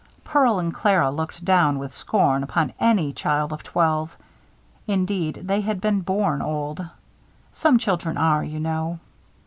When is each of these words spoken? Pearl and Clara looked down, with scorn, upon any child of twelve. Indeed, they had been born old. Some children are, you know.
Pearl 0.23 0.57
and 0.57 0.73
Clara 0.73 1.11
looked 1.11 1.45
down, 1.45 1.77
with 1.77 1.93
scorn, 1.93 2.41
upon 2.41 2.73
any 2.79 3.13
child 3.13 3.53
of 3.53 3.61
twelve. 3.61 4.17
Indeed, 4.87 5.41
they 5.43 5.61
had 5.61 5.79
been 5.79 6.01
born 6.01 6.41
old. 6.41 6.83
Some 7.53 7.77
children 7.77 8.17
are, 8.17 8.43
you 8.43 8.59
know. 8.59 8.99